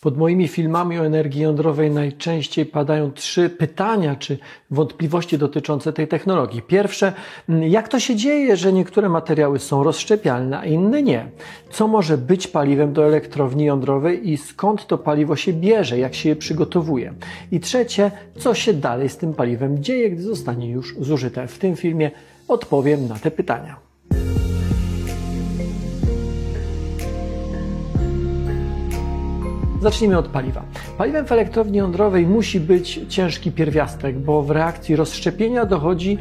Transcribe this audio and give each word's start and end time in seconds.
Pod 0.00 0.16
moimi 0.16 0.48
filmami 0.48 0.98
o 0.98 1.06
energii 1.06 1.42
jądrowej 1.42 1.90
najczęściej 1.90 2.66
padają 2.66 3.12
trzy 3.12 3.50
pytania 3.50 4.16
czy 4.16 4.38
wątpliwości 4.70 5.38
dotyczące 5.38 5.92
tej 5.92 6.08
technologii. 6.08 6.62
Pierwsze, 6.62 7.12
jak 7.48 7.88
to 7.88 8.00
się 8.00 8.16
dzieje, 8.16 8.56
że 8.56 8.72
niektóre 8.72 9.08
materiały 9.08 9.58
są 9.58 9.82
rozszczepialne, 9.82 10.58
a 10.58 10.64
inne 10.64 11.02
nie? 11.02 11.30
Co 11.70 11.88
może 11.88 12.18
być 12.18 12.46
paliwem 12.46 12.92
do 12.92 13.06
elektrowni 13.06 13.64
jądrowej 13.64 14.30
i 14.30 14.36
skąd 14.36 14.86
to 14.86 14.98
paliwo 14.98 15.36
się 15.36 15.52
bierze, 15.52 15.98
jak 15.98 16.14
się 16.14 16.28
je 16.28 16.36
przygotowuje? 16.36 17.14
I 17.52 17.60
trzecie, 17.60 18.10
co 18.36 18.54
się 18.54 18.72
dalej 18.72 19.08
z 19.08 19.16
tym 19.16 19.34
paliwem 19.34 19.82
dzieje, 19.82 20.10
gdy 20.10 20.22
zostanie 20.22 20.70
już 20.70 20.96
zużyte? 21.00 21.48
W 21.48 21.58
tym 21.58 21.76
filmie 21.76 22.10
odpowiem 22.48 23.08
na 23.08 23.14
te 23.14 23.30
pytania. 23.30 23.87
Zacznijmy 29.88 30.18
od 30.18 30.28
paliwa. 30.28 30.62
Paliwem 30.98 31.26
w 31.26 31.32
elektrowni 31.32 31.78
jądrowej 31.78 32.26
musi 32.26 32.60
być 32.60 33.00
ciężki 33.08 33.52
pierwiastek, 33.52 34.18
bo 34.18 34.42
w 34.42 34.50
reakcji 34.50 34.96
rozszczepienia 34.96 35.64
dochodzi 35.64 36.18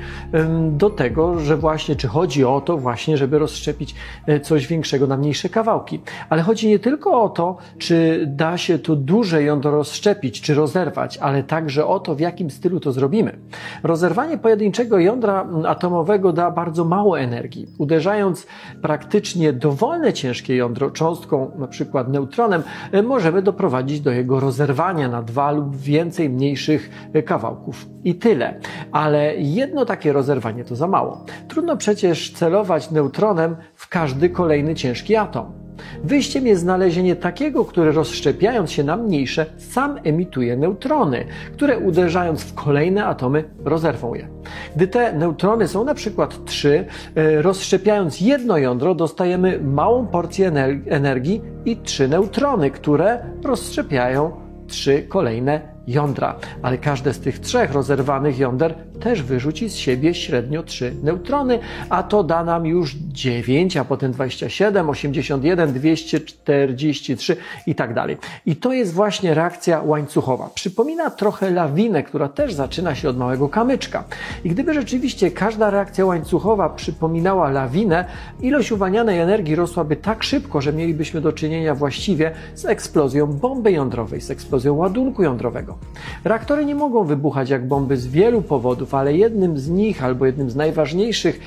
do 0.72 0.90
tego, 0.90 1.40
że 1.40 1.58
właśnie, 1.58 1.96
czy 1.96 2.08
chodzi 2.08 2.46
o 2.46 2.62
to 2.62 2.78
właśnie, 2.78 3.18
żeby 3.18 3.40
rozszczepić 3.40 3.96
e, 4.28 4.40
coś 4.40 4.68
większego 4.68 5.08
na 5.08 5.18
mniejsze 5.18 5.50
kawałki. 5.50 6.00
Ale 6.30 6.42
chodzi 6.42 6.68
nie 6.68 6.80
tylko 6.80 7.24
o 7.24 7.30
to, 7.30 7.58
czy 7.78 8.26
da 8.28 8.58
się 8.58 8.80
tu 8.80 8.96
duże 8.96 9.44
jądro 9.44 9.72
rozszczepić, 9.72 10.42
czy 10.42 10.54
rozerwać, 10.54 11.18
ale 11.18 11.44
także 11.44 11.86
o 11.86 12.00
to, 12.00 12.16
w 12.16 12.20
jakim 12.20 12.52
stylu 12.52 12.80
to 12.80 12.92
zrobimy. 12.92 13.38
Rozerwanie 13.84 14.38
pojedynczego 14.38 15.00
jądra 15.00 15.46
atomowego 15.68 16.34
da 16.34 16.52
bardzo 16.52 16.86
mało 16.86 17.20
energii. 17.20 17.68
Uderzając 17.78 18.48
praktycznie 18.82 19.54
dowolne 19.54 20.14
ciężkie 20.14 20.56
jądro 20.56 20.92
cząstką, 20.92 21.52
na 21.58 21.68
przykład 21.68 22.10
neutronem, 22.10 22.64
e, 22.92 23.04
możemy 23.04 23.42
doprowadzić 23.58 24.02
do 24.02 24.12
jego 24.12 24.40
rozerwania 24.40 25.10
na 25.10 25.22
dwa 25.22 25.52
lub 25.52 25.76
więcej 25.76 26.30
mniejszych 26.30 27.10
kawałków. 27.26 27.86
I 28.04 28.16
tyle. 28.16 28.60
Ale 28.92 29.36
jedno 29.36 29.86
takie 29.86 30.14
rozerwanie 30.14 30.64
to 30.64 30.76
za 30.76 30.88
mało. 30.88 31.26
Trudno 31.48 31.78
przecież 31.78 32.34
celować 32.34 32.92
neutronem 32.92 33.56
w 33.76 33.90
każdy 33.90 34.30
kolejny 34.30 34.76
ciężki 34.76 35.16
atom. 35.16 35.67
Wyjściem 36.04 36.48
jest 36.48 36.62
znalezienie 36.62 37.16
takiego, 37.16 37.66
który 37.66 37.92
rozszczepiając 37.92 38.72
się 38.72 38.84
na 38.84 38.98
mniejsze, 38.98 39.46
sam 39.58 40.00
emituje 40.04 40.58
neutrony, 40.58 41.26
które 41.54 41.80
uderzając 41.80 42.44
w 42.44 42.54
kolejne 42.54 43.06
atomy 43.06 43.44
rozerwą 43.66 44.14
je. 44.14 44.28
Gdy 44.76 44.88
te 44.88 45.14
neutrony 45.14 45.68
są 45.68 45.84
na 45.84 45.94
przykład 45.94 46.46
trzy, 46.46 46.86
e, 47.16 47.42
rozszczepiając 47.42 48.22
jedno 48.22 48.58
jądro, 48.58 48.96
dostajemy 48.96 49.60
małą 49.60 50.08
porcję 50.08 50.52
energii 50.90 51.42
i 51.66 51.78
trzy 51.78 52.08
neutrony, 52.08 52.72
które 52.72 53.20
rozszczepiają 53.44 54.32
trzy 54.68 55.04
kolejne 55.04 55.77
jądra, 55.88 56.36
ale 56.62 56.78
każde 56.78 57.14
z 57.14 57.20
tych 57.20 57.40
trzech 57.40 57.72
rozerwanych 57.72 58.40
jąder 58.40 58.76
też 59.00 59.24
wyrzuci 59.24 59.70
z 59.70 59.76
siebie 59.76 60.14
średnio 60.14 60.64
3 60.64 60.96
neutrony, 61.04 61.60
a 61.90 62.04
to 62.04 62.24
da 62.24 62.44
nam 62.44 62.66
już 62.66 62.96
9, 62.96 63.78
a 63.78 63.86
potem 63.86 64.12
27, 64.12 64.90
81, 64.90 65.74
243 65.74 67.38
i 67.68 67.76
tak 67.76 67.94
dalej. 67.94 68.18
I 68.46 68.56
to 68.56 68.74
jest 68.74 68.94
właśnie 68.94 69.34
reakcja 69.34 69.82
łańcuchowa. 69.82 70.50
Przypomina 70.56 71.10
trochę 71.10 71.52
lawinę, 71.52 72.04
która 72.04 72.30
też 72.30 72.54
zaczyna 72.54 72.96
się 72.96 73.10
od 73.10 73.18
małego 73.18 73.50
kamyczka. 73.50 74.04
I 74.44 74.50
gdyby 74.50 74.74
rzeczywiście 74.74 75.32
każda 75.32 75.70
reakcja 75.70 76.06
łańcuchowa 76.06 76.70
przypominała 76.70 77.50
lawinę, 77.50 78.06
ilość 78.42 78.72
uwalnianej 78.72 79.20
energii 79.20 79.56
rosłaby 79.56 79.96
tak 79.96 80.24
szybko, 80.24 80.62
że 80.62 80.74
mielibyśmy 80.74 81.22
do 81.22 81.34
czynienia 81.34 81.76
właściwie 81.76 82.32
z 82.56 82.66
eksplozją 82.66 83.28
bomby 83.28 83.72
jądrowej, 83.72 84.22
z 84.22 84.32
eksplozją 84.32 84.74
ładunku 84.76 85.24
jądrowego. 85.24 85.77
Reaktory 86.24 86.66
nie 86.66 86.76
mogą 86.76 87.04
wybuchać 87.04 87.50
jak 87.50 87.68
bomby 87.68 87.98
z 87.98 88.08
wielu 88.08 88.42
powodów, 88.42 88.94
ale 88.94 89.14
jednym 89.14 89.58
z 89.58 89.70
nich, 89.70 90.04
albo 90.04 90.26
jednym 90.26 90.50
z 90.50 90.56
najważniejszych 90.56 91.40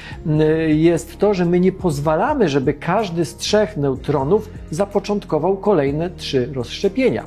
jest 0.69 1.19
to, 1.19 1.35
że 1.35 1.45
my 1.45 1.61
nie 1.61 1.73
pozwalamy, 1.73 2.49
żeby 2.49 2.75
każdy 2.75 3.25
z 3.25 3.37
trzech 3.37 3.77
neutronów 3.77 4.51
zapoczątkował 4.71 5.57
kolejne 5.57 6.11
trzy 6.11 6.53
rozszczepienia. 6.55 7.25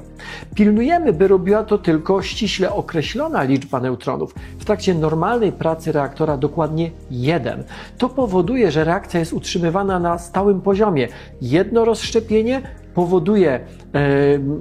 Pilnujemy, 0.56 1.14
by 1.14 1.28
robiła 1.28 1.64
to 1.64 1.78
tylko 1.78 2.22
ściśle 2.22 2.74
określona 2.74 3.44
liczba 3.44 3.80
neutronów. 3.80 4.36
W 4.60 4.66
trakcie 4.66 4.94
normalnej 4.94 5.52
pracy 5.52 5.92
reaktora 5.92 6.38
dokładnie 6.38 6.92
jeden. 7.12 7.64
To 7.98 8.10
powoduje, 8.10 8.72
że 8.72 8.84
reakcja 8.84 9.20
jest 9.20 9.34
utrzymywana 9.34 10.00
na 10.00 10.18
stałym 10.18 10.62
poziomie. 10.62 11.08
Jedno 11.42 11.86
rozszczepienie 11.86 12.62
powoduje 12.94 13.52
e, 13.52 13.60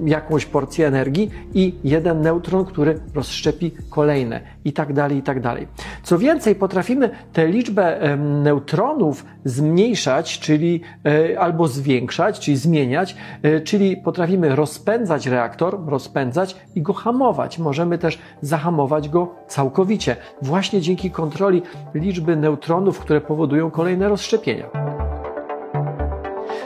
jakąś 0.05 0.47
porcję 0.47 0.87
energii 0.87 1.31
i 1.55 1.75
jeden 1.85 2.21
neutron, 2.21 2.65
który 2.65 3.01
rozszczepi 3.15 3.71
kolejne 3.91 4.41
i 4.65 4.73
tak 4.73 4.93
dalej, 4.93 5.19
i 5.19 5.23
tak 5.23 5.41
dalej. 5.41 5.69
Co 6.03 6.19
więcej, 6.19 6.55
potrafimy 6.55 7.11
tę 7.33 7.47
liczbę 7.47 8.17
neutronów 8.43 9.25
zmniejszać, 9.45 10.39
czyli 10.39 10.81
e, 11.07 11.41
albo 11.41 11.69
zwiększać, 11.69 12.41
czyli 12.41 12.57
zmieniać, 12.57 13.17
e, 13.43 13.61
czyli 13.61 13.97
potrafimy 13.97 14.57
rozpędzać 14.57 15.27
reaktor, 15.27 15.87
rozpędzać 15.87 16.57
i 16.75 16.83
go 16.83 16.93
hamować. 16.93 17.59
Możemy 17.59 17.99
też 17.99 18.19
zahamować 18.41 19.09
go 19.09 19.35
całkowicie, 19.47 20.17
właśnie 20.43 20.81
dzięki 20.81 21.11
kontroli 21.11 21.63
liczby 21.95 22.37
neutronów, 22.37 22.99
które 22.99 23.21
powodują 23.21 23.71
kolejne 23.71 24.09
rozszczepienia. 24.09 25.02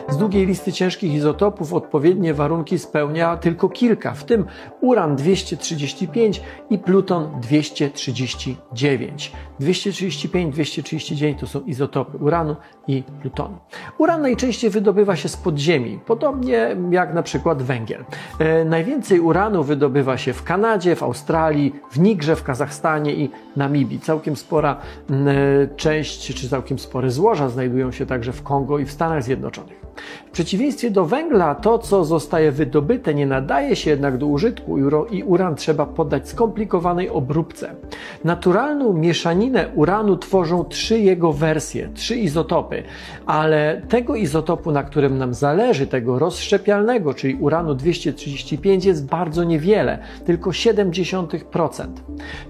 Z 0.09 0.17
długiej 0.17 0.47
listy 0.47 0.73
ciężkich 0.73 1.15
izotopów 1.15 1.75
odpowiednie 1.75 2.35
warunki 2.35 2.79
spełnia 2.79 3.37
tylko 3.37 3.69
kilka, 3.69 4.13
w 4.13 4.25
tym 4.25 4.45
uran 4.81 5.17
235 5.17 6.41
i 6.71 6.79
pluton 6.79 7.41
239. 7.41 9.33
235, 9.61 10.55
239 10.55 11.41
to 11.41 11.47
są 11.47 11.61
izotopy 11.61 12.19
uranu 12.19 12.57
i 12.87 13.03
plutonu. 13.21 13.59
Uran 13.99 14.23
najczęściej 14.23 14.71
wydobywa 14.71 15.17
się 15.17 15.29
z 15.29 15.37
podziemi, 15.37 16.01
podobnie 16.07 16.77
jak 16.91 17.15
na 17.15 17.23
przykład 17.23 17.63
węgiel. 17.63 18.05
E, 18.39 18.65
najwięcej 18.65 19.21
uranu 19.21 19.65
wydobywa 19.65 20.17
się 20.17 20.33
w 20.33 20.43
Kanadzie, 20.43 20.97
w 20.97 21.03
Australii, 21.03 21.75
w 21.91 21.99
Nigrze, 21.99 22.37
w 22.37 22.43
Kazachstanie 22.43 23.15
i 23.15 23.31
Namibii. 23.57 24.01
Całkiem 24.01 24.37
spora 24.37 24.77
e, 25.11 25.15
część, 25.77 26.35
czy 26.35 26.49
całkiem 26.49 26.79
spore 26.79 27.11
złoża 27.11 27.49
znajdują 27.49 27.93
się 27.93 28.07
także 28.07 28.33
w 28.33 28.43
Kongo 28.43 28.79
i 28.79 28.85
w 28.85 28.93
Stanach 28.93 29.23
Zjednoczonych. 29.23 29.86
W 30.27 30.31
przeciwieństwie 30.31 30.91
do 30.91 31.05
węgla, 31.05 31.55
to 31.55 31.79
co 31.79 32.05
zostaje 32.05 32.53
wydobyte 32.53 33.15
nie 33.15 33.27
nadaje 33.27 33.77
się 33.77 33.91
jednak 33.91 34.19
do 34.19 34.27
użytku 34.27 34.79
i 35.11 35.23
uran 35.23 35.55
trzeba 35.55 35.87
poddać 35.87 36.29
skomplikowanej 36.29 37.11
obróbce. 37.11 37.75
Naturalną 38.25 38.93
mieszaninę 38.93 39.69
uranu 39.75 40.17
tworzą 40.17 40.65
trzy 40.65 40.99
jego 40.99 41.33
wersje, 41.33 41.89
trzy 41.95 42.17
izotopy, 42.17 42.83
ale 43.27 43.83
tego 43.89 44.17
izotopu, 44.17 44.73
na 44.73 44.83
którym 44.83 45.19
nam 45.19 45.35
zależy, 45.35 45.87
tego 45.87 46.19
rozszczepialnego, 46.19 47.15
czyli 47.15 47.35
uranu 47.35 47.75
235 47.75 48.85
jest 48.85 49.07
bardzo 49.07 49.45
niewiele, 49.45 49.99
tylko 50.25 50.51
0,7%. 50.51 51.87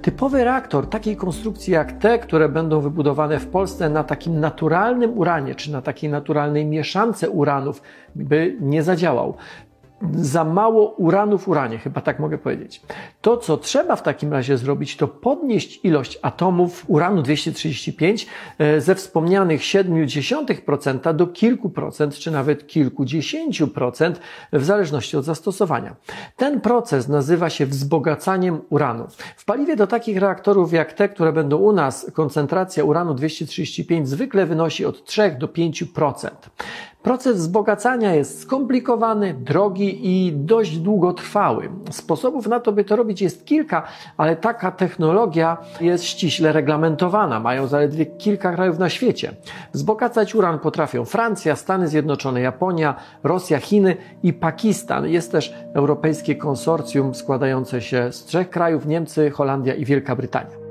Typowy 0.03 0.45
reaktor 0.45 0.87
takiej 0.89 1.17
konstrukcji 1.17 1.73
jak 1.73 1.93
te, 1.93 2.19
które 2.19 2.49
będą 2.49 2.81
wybudowane 2.81 3.39
w 3.39 3.47
Polsce 3.47 3.89
na 3.89 4.05
takim 4.05 4.41
naturalnym 4.41 5.19
uranie, 5.19 5.55
czy 5.55 5.73
na 5.73 5.83
takiej 5.83 6.11
naturalnej 6.11 6.67
mieszance 6.67 7.31
uranów 7.37 7.83
by 8.15 8.57
nie 8.61 8.83
zadziałał 8.83 9.35
za 10.13 10.45
mało 10.45 10.91
uranu 10.91 11.39
w 11.39 11.49
uranie, 11.49 11.79
chyba 11.79 12.01
tak 12.01 12.19
mogę 12.19 12.39
powiedzieć. 12.39 12.83
To, 13.21 13.37
co 13.37 13.57
trzeba 13.57 13.97
w 13.97 14.03
takim 14.03 14.33
razie 14.33 14.59
zrobić, 14.59 14.97
to 14.97 15.09
podnieść 15.09 15.85
ilość 15.85 16.19
atomów 16.23 16.85
uranu 16.87 17.23
235 17.23 18.27
e, 18.59 18.81
ze 18.81 18.95
wspomnianych 18.95 19.61
0,7% 19.61 21.15
do 21.15 21.27
kilku 21.27 21.71
procent, 21.71 22.15
czy 22.15 22.31
nawet 22.31 22.67
kilkudziesięciu 22.67 23.69
procent, 23.69 24.21
w 24.53 24.65
zależności 24.65 25.17
od 25.17 25.25
zastosowania. 25.25 25.97
Ten 26.37 26.61
proces 26.61 27.09
nazywa 27.09 27.51
się 27.51 27.67
wzbogacaniem 27.67 28.61
uranu. 28.71 29.07
W 29.37 29.45
paliwie 29.45 29.77
do 29.77 29.87
takich 29.87 30.19
reaktorów 30.19 30.73
jak 30.73 30.93
te, 30.93 31.09
które 31.09 31.33
będą 31.33 31.57
u 31.57 31.73
nas, 31.73 32.11
koncentracja 32.15 32.85
uranu 32.85 33.15
235 33.15 34.09
zwykle 34.09 34.47
wynosi 34.47 34.85
od 34.85 35.05
3 35.05 35.37
do 35.39 35.47
5%. 35.47 36.31
Proces 37.07 37.37
wzbogacania 37.37 38.15
jest 38.15 38.41
skomplikowany, 38.41 39.35
drogi 39.35 40.01
i 40.03 40.33
dość 40.33 40.79
długotrwały. 40.79 41.69
Sposobów 41.91 42.47
na 42.47 42.61
to, 42.61 42.73
by 42.73 42.85
to 42.85 42.97
robić 42.97 43.23
jest 43.23 43.45
kilka, 43.45 43.83
ale 44.17 44.37
taka 44.37 44.71
technologia 44.71 45.57
jest 45.81 46.05
ściśle 46.05 46.53
reglamentowana. 46.53 47.41
Mają 47.41 47.67
zaledwie 47.67 48.07
kilka 48.07 48.53
krajów 48.53 48.79
na 48.79 48.89
świecie. 48.89 49.33
Wzbogacać 49.73 50.35
uran 50.35 50.59
potrafią 50.59 51.05
Francja, 51.05 51.57
Stany 51.57 51.89
Zjednoczone, 51.89 52.41
Japonia, 52.41 52.95
Rosja, 53.25 53.59
Chiny 53.59 53.97
i 54.23 54.33
Pakistan. 54.33 55.09
Jest 55.09 55.33
też 55.33 55.55
europejskie 55.75 56.37
konsorcjum 56.37 57.15
składające 57.15 57.81
się 57.81 58.13
z 58.13 58.25
trzech 58.25 58.51
krajów 58.51 58.87
Niemcy, 58.87 59.31
Holandia 59.31 59.75
i 59.75 59.85
Wielka 59.85 60.17
Brytania. 60.17 60.66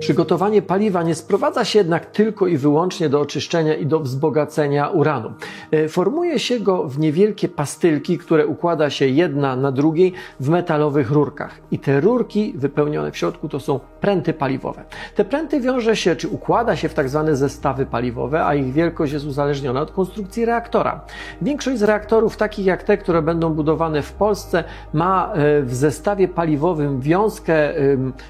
Przygotowanie 0.00 0.62
paliwa 0.62 1.02
nie 1.02 1.14
sprowadza 1.14 1.64
się 1.64 1.78
jednak 1.78 2.06
tylko 2.06 2.46
i 2.46 2.56
wyłącznie 2.56 3.08
do 3.08 3.20
oczyszczenia 3.20 3.74
i 3.74 3.86
do 3.86 4.00
wzbogacenia 4.00 4.88
uranu. 4.88 5.32
E, 5.70 5.88
formuje 5.88 6.38
się 6.38 6.60
go 6.60 6.88
w 6.88 6.98
niewielkie 6.98 7.48
pastylki, 7.48 8.18
które 8.18 8.46
układa 8.46 8.90
się 8.90 9.06
jedna 9.06 9.56
na 9.56 9.72
drugiej 9.72 10.12
w 10.40 10.48
metalowych 10.48 11.10
rurkach. 11.10 11.58
I 11.70 11.78
te 11.78 12.00
rurki 12.00 12.52
wypełnione 12.56 13.12
w 13.12 13.16
środku 13.16 13.48
to 13.48 13.60
są 13.60 13.80
pręty 14.00 14.32
paliwowe. 14.32 14.84
Te 15.14 15.24
pręty 15.24 15.60
wiąże 15.60 15.96
się, 15.96 16.16
czy 16.16 16.28
układa 16.28 16.76
się 16.76 16.88
w 16.88 16.94
tak 16.94 17.08
zwane 17.08 17.36
zestawy 17.36 17.86
paliwowe, 17.86 18.44
a 18.46 18.54
ich 18.54 18.72
wielkość 18.72 19.12
jest 19.12 19.26
uzależniona 19.26 19.80
od 19.80 19.90
konstrukcji 19.90 20.44
reaktora. 20.44 21.00
Większość 21.42 21.78
z 21.78 21.82
reaktorów, 21.82 22.36
takich 22.36 22.66
jak 22.66 22.82
te, 22.82 22.98
które 22.98 23.22
będą 23.22 23.54
budowane 23.54 24.02
w 24.02 24.12
Polsce, 24.12 24.64
ma 24.92 25.32
e, 25.32 25.62
w 25.62 25.74
zestawie 25.74 26.28
paliwowym 26.28 27.00
wiązkę 27.00 27.70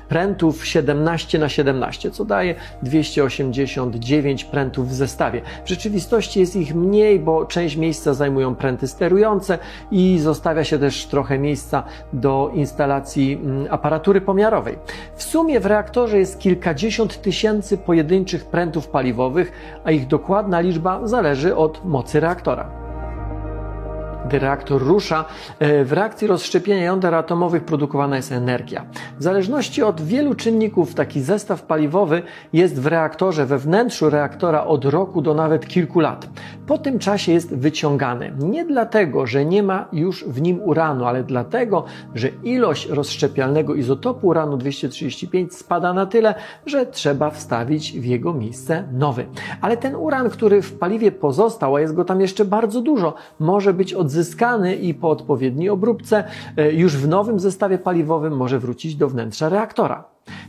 prętów 0.09 0.67
17 0.67 1.39
na 1.39 1.49
17 1.49 1.60
17, 1.61 2.11
co 2.11 2.25
daje 2.25 2.55
289 2.83 4.45
prętów 4.45 4.89
w 4.89 4.95
zestawie. 4.95 5.41
W 5.65 5.69
rzeczywistości 5.69 6.41
jest 6.41 6.57
ich 6.57 6.75
mniej, 6.75 7.19
bo 7.19 7.47
część 7.47 7.77
miejsca 7.77 8.15
zajmują 8.15 8.55
pręty 8.55 8.89
sterujące 8.89 9.59
i 9.91 10.19
zostawia 10.19 10.65
się 10.65 10.79
też 10.79 11.07
trochę 11.07 11.39
miejsca 11.39 11.83
do 12.13 12.51
instalacji 12.55 13.33
mm, 13.43 13.67
aparatury 13.71 14.21
pomiarowej. 14.21 14.79
W 15.17 15.23
sumie 15.23 15.61
w 15.61 15.67
reaktorze 15.67 16.19
jest 16.19 16.39
kilkadziesiąt 16.39 17.23
tysięcy 17.23 17.79
pojedynczych 17.79 18.45
prętów 18.45 18.89
paliwowych, 18.89 19.53
a 19.85 19.91
ich 19.91 20.07
dokładna 20.07 20.61
liczba 20.61 21.07
zależy 21.07 21.57
od 21.57 21.85
mocy 21.85 22.21
reaktora 22.21 22.90
gdy 24.31 24.39
reaktor 24.39 24.83
rusza, 24.83 25.25
e, 25.59 25.85
w 25.85 25.93
reakcji 25.93 26.27
rozszczepienia 26.27 26.83
jąder 26.83 27.15
atomowych 27.15 27.65
produkowana 27.65 28.17
jest 28.17 28.33
energia. 28.33 28.85
W 29.19 29.23
zależności 29.23 29.83
od 29.83 30.01
wielu 30.01 30.35
czynników 30.35 30.95
taki 30.95 31.21
zestaw 31.21 31.63
paliwowy 31.63 32.23
jest 32.53 32.81
w 32.81 32.87
reaktorze, 32.87 33.47
we 33.47 33.59
wnętrzu 33.59 34.11
reaktora 34.11 34.65
od 34.65 34.85
roku 34.85 35.23
do 35.23 35.35
nawet 35.35 35.69
kilku 35.69 36.01
lat. 36.01 36.29
Po 36.67 36.79
tym 36.79 36.99
czasie 36.99 37.33
jest 37.33 37.57
wyciągany. 37.57 38.33
Nie 38.39 38.65
dlatego, 38.65 39.27
że 39.27 39.45
nie 39.45 39.63
ma 39.63 39.89
już 39.93 40.25
w 40.25 40.41
nim 40.41 40.61
uranu, 40.63 41.05
ale 41.05 41.25
dlatego, 41.25 41.85
że 42.15 42.29
ilość 42.29 42.89
rozszczepialnego 42.89 43.75
izotopu 43.75 44.27
uranu 44.27 44.57
235 44.57 45.55
spada 45.55 45.93
na 45.93 46.07
tyle, 46.07 46.35
że 46.67 46.87
trzeba 46.87 47.31
wstawić 47.31 48.01
w 48.01 48.05
jego 48.05 48.33
miejsce 48.33 48.85
nowy. 48.93 49.27
Ale 49.61 49.77
ten 49.77 49.97
uran, 49.97 50.31
który 50.31 50.63
w 50.63 50.79
paliwie 50.79 51.13
pozostał, 51.13 51.77
a 51.77 51.81
jest 51.81 51.95
go 51.95 52.05
tam 52.05 52.21
jeszcze 52.21 52.45
bardzo 52.45 52.81
dużo, 52.81 53.15
może 53.39 53.75
być 53.75 53.95
odzyskany 53.95 54.20
odzyskany 54.21 54.77
i 54.77 54.95
po 54.95 55.11
odpowiedniej 55.11 55.71
obróbce 55.71 56.25
e, 56.57 56.73
już 56.73 56.97
w 56.97 57.09
nowym 57.09 57.41
zestawie 57.41 57.79
paliwowym 57.79 58.37
może 58.37 58.59
wrócić 58.59 58.97
do 58.97 59.09
wnętrza 59.09 59.49
reaktora. 59.49 60.05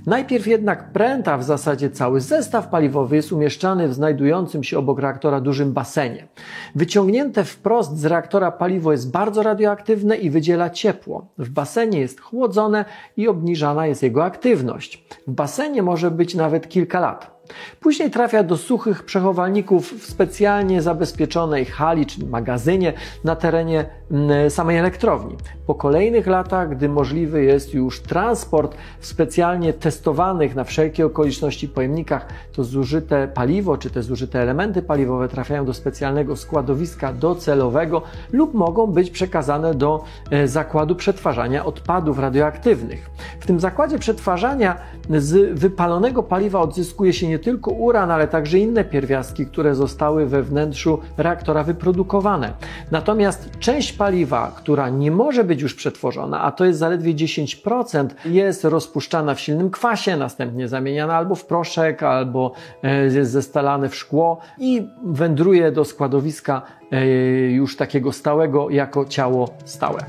Najpierw 0.06 0.47
jednak 0.47 0.91
pręta, 0.91 1.38
w 1.38 1.44
zasadzie 1.44 1.89
cały 1.89 2.21
zestaw 2.21 2.68
paliwowy 2.68 3.15
jest 3.15 3.31
umieszczany 3.31 3.88
w 3.88 3.94
znajdującym 3.94 4.63
się 4.63 4.79
obok 4.79 5.00
reaktora 5.00 5.41
dużym 5.41 5.73
basenie. 5.73 6.27
Wyciągnięte 6.75 7.44
wprost 7.44 7.97
z 7.97 8.06
reaktora 8.06 8.51
paliwo 8.51 8.91
jest 8.91 9.12
bardzo 9.12 9.44
radioaktywne 9.44 10.18
i 10.18 10.29
wydziela 10.29 10.69
ciepło. 10.69 11.27
W 11.38 11.50
basenie 11.50 12.00
jest 12.00 12.21
chłodzone 12.21 12.85
i 13.18 13.27
obniżana 13.27 13.88
jest 13.88 14.03
jego 14.03 14.23
aktywność. 14.23 15.06
W 15.27 15.31
basenie 15.31 15.83
może 15.83 16.12
być 16.12 16.35
nawet 16.35 16.69
kilka 16.69 17.00
lat. 17.00 17.40
Później 17.80 18.12
trafia 18.12 18.44
do 18.44 18.57
suchych 18.57 19.03
przechowalników 19.03 19.94
w 20.01 20.06
specjalnie 20.06 20.81
zabezpieczonej 20.81 21.65
hali 21.65 22.06
czy 22.06 22.25
magazynie 22.25 22.94
na 23.24 23.36
terenie 23.36 23.86
mm, 24.12 24.50
samej 24.50 24.77
elektrowni. 24.77 25.36
Po 25.68 25.75
kolejnych 25.75 26.27
latach, 26.27 26.69
gdy 26.69 26.89
możliwy 26.89 27.44
jest 27.44 27.74
już 27.74 28.01
transport 28.01 28.75
w 29.00 29.06
specjalnie 29.06 29.74
testowanych 29.74 30.56
na 30.56 30.63
wszelkie 30.63 31.06
okoliczności 31.06 31.68
pojemnikach, 31.68 32.27
to 32.53 32.63
zużyte 32.63 33.27
paliwo 33.27 33.77
czy 33.77 33.89
te 33.89 34.04
zużyte 34.04 34.42
elementy 34.42 34.81
paliwowe 34.81 35.27
trafiają 35.27 35.65
do 35.65 35.74
specjalnego 35.74 36.36
składowiska 36.36 37.13
docelowego 37.13 38.01
lub 38.31 38.54
mogą 38.54 38.88
być 38.88 39.12
przekazane 39.12 39.74
do 39.74 40.04
e, 40.31 40.47
zakładu 40.47 40.95
przetwarzania 40.95 41.65
odpadów 41.65 42.19
radioaktywnych. 42.19 43.09
W 43.39 43.45
tym 43.45 43.59
zakładzie 43.59 44.00
przetwarzania 44.00 44.75
z 45.09 45.59
wypalonego 45.59 46.24
paliwa 46.24 46.59
odzyskuje 46.59 47.13
się 47.13 47.27
nie 47.27 47.39
tylko 47.41 47.71
uran, 47.71 48.11
ale 48.11 48.27
także 48.27 48.59
inne 48.59 48.83
pierwiastki, 48.83 49.45
które 49.45 49.75
zostały 49.75 50.25
we 50.25 50.43
wnętrzu 50.43 50.99
reaktora 51.17 51.63
wyprodukowane. 51.63 52.53
Natomiast 52.91 53.49
część 53.59 53.93
paliwa, 53.93 54.51
która 54.57 54.89
nie 54.89 55.11
może 55.11 55.43
być 55.43 55.61
już 55.61 55.73
przetworzona, 55.73 56.41
a 56.41 56.51
to 56.51 56.65
jest 56.65 56.79
zaledwie 56.79 57.13
10%, 57.13 58.07
jest 58.25 58.63
rozpuszczana 58.63 59.35
w 59.35 59.39
silnym 59.39 59.69
kwasie, 59.69 60.17
następnie 60.17 60.67
zamieniana 60.67 61.15
albo 61.15 61.35
w 61.35 61.45
proszek, 61.45 62.03
albo 62.03 62.51
e, 62.83 63.03
jest 63.03 63.31
zestalane 63.31 63.89
w 63.89 63.95
szkło 63.95 64.39
i 64.57 64.87
wędruje 65.05 65.71
do 65.71 65.85
składowiska 65.85 66.61
e, 66.91 67.05
już 67.51 67.77
takiego 67.77 68.11
stałego 68.11 68.69
jako 68.69 69.05
ciało 69.05 69.49
stałe. 69.65 69.99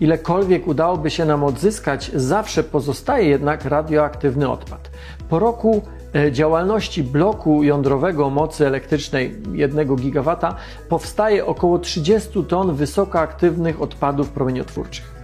Ilekolwiek 0.00 0.66
udałoby 0.66 1.10
się 1.10 1.24
nam 1.24 1.44
odzyskać, 1.44 2.10
zawsze 2.14 2.62
pozostaje 2.62 3.28
jednak 3.28 3.64
radioaktywny 3.64 4.50
odpad. 4.50 4.90
Po 5.28 5.38
roku 5.38 5.82
e, 6.14 6.32
działalności 6.32 7.02
bloku 7.02 7.62
jądrowego 7.62 8.26
o 8.26 8.30
mocy 8.30 8.66
elektrycznej 8.66 9.36
1 9.52 9.96
GW 9.96 10.36
powstaje 10.88 11.46
około 11.46 11.78
30 11.78 12.44
ton 12.44 12.74
wysokoaktywnych 12.74 13.82
odpadów 13.82 14.28
promieniotwórczych. 14.28 15.14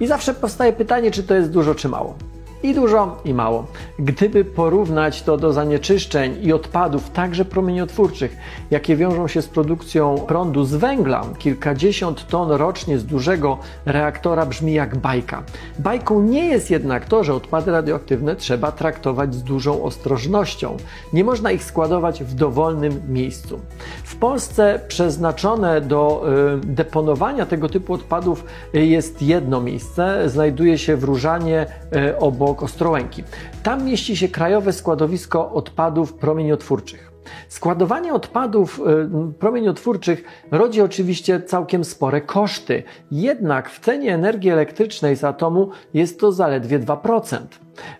I 0.00 0.06
zawsze 0.06 0.34
powstaje 0.34 0.72
pytanie, 0.72 1.10
czy 1.10 1.22
to 1.22 1.34
jest 1.34 1.50
dużo, 1.50 1.74
czy 1.74 1.88
mało. 1.88 2.14
I 2.64 2.74
dużo, 2.74 3.16
i 3.24 3.34
mało. 3.34 3.66
Gdyby 3.98 4.44
porównać 4.44 5.22
to 5.22 5.36
do 5.36 5.52
zanieczyszczeń 5.52 6.36
i 6.42 6.52
odpadów, 6.52 7.10
także 7.10 7.44
promieniotwórczych, 7.44 8.36
jakie 8.70 8.96
wiążą 8.96 9.28
się 9.28 9.42
z 9.42 9.48
produkcją 9.48 10.18
prądu 10.18 10.64
z 10.64 10.74
węgla, 10.74 11.24
kilkadziesiąt 11.38 12.26
ton 12.26 12.50
rocznie 12.50 12.98
z 12.98 13.04
dużego 13.04 13.58
reaktora 13.86 14.46
brzmi 14.46 14.72
jak 14.72 14.96
bajka. 14.96 15.42
Bajką 15.78 16.22
nie 16.22 16.48
jest 16.48 16.70
jednak 16.70 17.04
to, 17.04 17.24
że 17.24 17.34
odpady 17.34 17.70
radioaktywne 17.70 18.36
trzeba 18.36 18.72
traktować 18.72 19.34
z 19.34 19.42
dużą 19.42 19.82
ostrożnością. 19.82 20.76
Nie 21.12 21.24
można 21.24 21.52
ich 21.52 21.64
składować 21.64 22.24
w 22.24 22.34
dowolnym 22.34 23.02
miejscu. 23.08 23.60
W 24.04 24.16
Polsce 24.16 24.80
przeznaczone 24.88 25.80
do 25.80 26.24
y, 26.62 26.66
deponowania 26.66 27.46
tego 27.46 27.68
typu 27.68 27.92
odpadów 27.92 28.44
jest 28.72 29.22
jedno 29.22 29.60
miejsce. 29.60 30.28
Znajduje 30.28 30.78
się 30.78 30.96
w 30.96 31.04
Różanie 31.04 31.66
y, 31.96 32.18
obok 32.18 32.53
Ostrołęki. 32.62 33.24
Tam 33.62 33.84
mieści 33.84 34.16
się 34.16 34.28
krajowe 34.28 34.72
składowisko 34.72 35.52
odpadów 35.52 36.12
promieniotwórczych. 36.12 37.12
Składowanie 37.48 38.14
odpadów 38.14 38.80
y, 38.80 39.32
promieniotwórczych 39.32 40.24
rodzi 40.50 40.80
oczywiście 40.80 41.40
całkiem 41.40 41.84
spore 41.84 42.20
koszty, 42.20 42.82
jednak 43.10 43.70
w 43.70 43.80
cenie 43.80 44.14
energii 44.14 44.50
elektrycznej 44.50 45.16
z 45.16 45.24
atomu 45.24 45.70
jest 45.94 46.20
to 46.20 46.32
zaledwie 46.32 46.80
2%. 46.80 47.38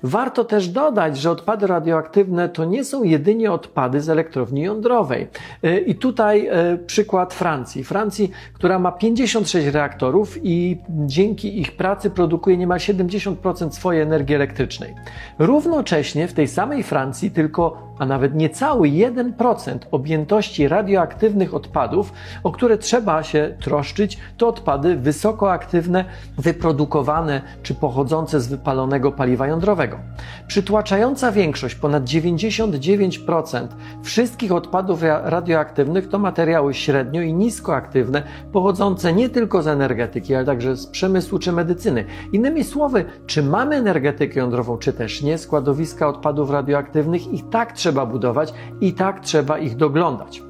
Warto 0.03 0.45
też 0.45 0.69
dodać, 0.69 1.19
że 1.19 1.31
odpady 1.31 1.67
radioaktywne 1.67 2.49
to 2.49 2.65
nie 2.65 2.85
są 2.85 3.03
jedynie 3.03 3.53
odpady 3.53 4.01
z 4.01 4.09
elektrowni 4.09 4.63
jądrowej. 4.63 5.29
Y, 5.65 5.79
I 5.79 5.95
tutaj 5.95 6.49
y, 6.75 6.79
przykład 6.79 7.35
Francji. 7.35 7.85
Francji, 7.85 8.31
która 8.53 8.79
ma 8.79 8.93
56 8.93 9.67
reaktorów 9.67 10.39
i 10.43 10.79
dzięki 10.89 11.61
ich 11.61 11.77
pracy 11.77 12.11
produkuje 12.11 12.57
niemal 12.57 12.79
70% 12.79 13.71
swojej 13.71 14.03
energii 14.03 14.35
elektrycznej. 14.35 14.95
Równocześnie 15.39 16.29
w 16.29 16.33
tej 16.33 16.49
samej 16.49 16.83
Francji 16.83 17.31
tylko, 17.31 17.95
a 17.99 18.07
nawet 18.07 18.35
niecały 18.35 18.89
1% 18.89 19.79
objętości 19.91 20.69
radioaktywnych 20.69 21.55
odpadów, 21.55 22.13
o 22.43 22.53
które 22.53 22.79
trzeba 22.79 23.23
się 23.23 23.57
troszczyć, 23.61 24.19
to 24.37 24.49
odpady 24.49 24.97
wysokoaktywne, 24.97 26.05
wyprodukowane 26.39 27.41
czy 27.63 27.75
pochodzące 27.75 28.41
z 28.41 28.49
wypalonego 28.49 29.13
paliwa 29.13 29.47
jądrowego 29.47 29.64
jądrowego. 29.65 29.99
Przytłaczająca 30.47 31.33
większość, 31.33 31.75
ponad 31.75 32.05
99% 32.05 33.67
wszystkich 34.03 34.53
odpadów 34.53 35.03
radioaktywnych 35.03 36.09
to 36.09 36.19
materiały 36.19 36.75
średnio 36.75 37.23
i 37.23 37.33
niskoaktywne, 37.33 38.23
pochodzące 38.53 39.13
nie 39.13 39.29
tylko 39.29 39.63
z 39.63 39.67
energetyki, 39.67 40.35
ale 40.35 40.45
także 40.45 40.77
z 40.77 40.87
przemysłu 40.87 41.39
czy 41.39 41.53
medycyny. 41.53 42.05
Innymi 42.33 42.65
słowy, 42.65 43.05
czy 43.27 43.43
mamy 43.43 43.77
energetykę 43.77 44.41
jądrową, 44.41 44.79
czy 44.79 44.93
też 44.93 45.23
nie, 45.23 45.39
składowiska 45.39 46.09
odpadów 46.09 46.51
radioaktywnych 46.51 47.33
i 47.33 47.43
tak 47.43 47.73
trzeba 47.73 48.07
budować, 48.07 48.55
i 48.81 48.93
tak 48.93 49.21
trzeba 49.21 49.59
ich 49.59 49.77
doglądać. 49.77 50.43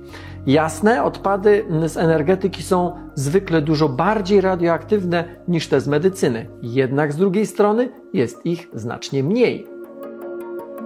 Jasne, 0.46 1.04
odpady 1.04 1.64
z 1.86 1.96
energetyki 1.96 2.62
są 2.62 2.92
zwykle 3.14 3.62
dużo 3.62 3.88
bardziej 3.88 4.40
radioaktywne 4.40 5.24
niż 5.48 5.68
te 5.68 5.80
z 5.80 5.88
medycyny, 5.88 6.46
jednak 6.62 7.12
z 7.12 7.16
drugiej 7.16 7.46
strony 7.46 7.88
jest 8.12 8.46
ich 8.46 8.68
znacznie 8.74 9.22
mniej. 9.22 9.73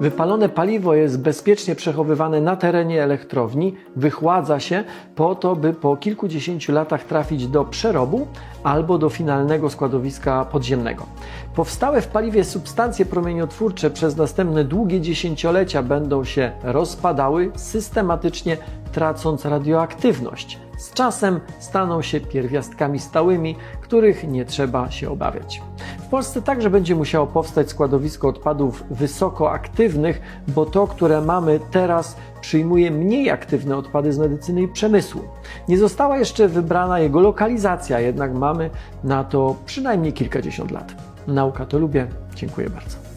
Wypalone 0.01 0.49
paliwo 0.49 0.95
jest 0.95 1.21
bezpiecznie 1.21 1.75
przechowywane 1.75 2.41
na 2.41 2.57
terenie 2.57 3.03
elektrowni, 3.03 3.75
wychładza 3.97 4.61
się 4.61 4.85
po 5.15 5.35
to, 5.35 5.57
by 5.57 5.73
po 5.73 5.97
kilkudziesięciu 5.97 6.73
latach 6.73 7.05
trafić 7.05 7.47
do 7.47 7.65
przerobu, 7.65 8.27
albo 8.65 8.99
do 8.99 9.09
finalnego 9.09 9.71
składowiska 9.71 10.45
podziemnego. 10.45 11.07
Powstałe 11.55 12.01
w 12.03 12.07
paliwie 12.07 12.45
substancje 12.45 13.07
promieniotwórcze 13.07 13.91
przez 13.91 14.17
następne 14.17 14.65
długie 14.65 15.01
dziesięciolecia 15.01 15.83
będą 15.83 16.25
się 16.25 16.53
rozpadały, 16.63 17.51
systematycznie 17.57 18.57
tracąc 18.93 19.45
radioaktywność. 19.45 20.68
Z 20.79 20.93
czasem 20.93 21.41
staną 21.59 22.03
się 22.03 22.21
pierwiastkami 22.21 22.99
stałymi, 22.99 23.57
których 23.81 24.29
nie 24.29 24.45
trzeba 24.45 24.91
się 24.91 25.11
obawiać. 25.11 25.63
W 25.99 26.07
Polsce 26.07 26.43
także 26.43 26.71
będzie 26.71 26.95
musiało 26.95 27.27
powstać 27.27 27.71
składowisko 27.71 28.29
odpadów 28.29 28.85
wysokoaktywnych, 28.91 30.21
bo 30.49 30.67
to, 30.67 30.87
które 30.87 31.21
mamy 31.21 31.61
teraz, 31.71 32.17
przyjmuje 32.41 32.91
mniej 32.91 33.31
aktywne 33.31 33.77
odpady 33.77 34.13
z 34.13 34.19
medycyny 34.19 34.63
i 34.63 34.69
przemysłu. 34.69 35.23
Nie 35.69 35.79
została 35.79 36.19
jeszcze 36.19 36.49
wybrana 36.49 37.01
jego 37.01 37.21
lokalizacja, 37.21 38.01
jednak 38.01 38.35
mamy 38.35 38.71
na 39.05 39.25
to 39.25 39.57
przynajmniej 39.67 40.13
kilkadziesiąt 40.13 40.71
lat. 40.71 40.95
Nauka 41.27 41.67
to 41.67 41.79
lubię. 41.79 42.07
Dziękuję 42.35 42.71
bardzo. 42.71 43.08